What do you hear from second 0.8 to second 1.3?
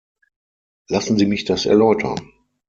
Lassen sie